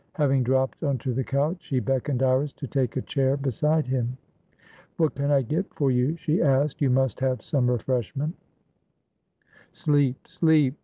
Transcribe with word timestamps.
Having 0.13 0.41
dropped 0.41 0.81
onto 0.83 1.13
the 1.13 1.23
couch, 1.23 1.67
he 1.67 1.79
beckoned 1.79 2.23
Iris 2.23 2.53
to 2.53 2.65
take 2.65 2.97
a 2.97 3.03
chair 3.03 3.37
beside 3.37 3.85
him. 3.85 4.17
"What 4.97 5.13
can 5.13 5.29
I 5.29 5.43
get 5.43 5.71
for 5.75 5.91
you?" 5.91 6.17
she 6.17 6.41
asked. 6.41 6.81
"You 6.81 6.89
must 6.89 7.19
have 7.19 7.43
some 7.43 7.69
refreshment" 7.69 8.33
"Sleep, 9.69 10.27
sleep!" 10.27 10.73